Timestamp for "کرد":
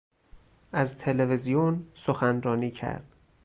2.71-3.15